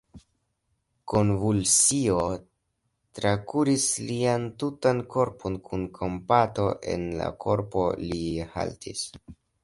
[1.11, 2.15] Konvulsio
[3.19, 8.23] trakuris lian tutan korpon: kun kompato en la koro, li
[8.55, 9.05] haltis.